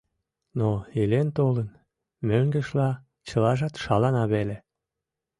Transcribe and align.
Но, 0.59 0.69
илен-толын, 1.01 1.69
мӧҥгешла, 2.27 2.89
чылажат 3.27 3.73
шалана 3.83 4.23
веле. 4.33 4.57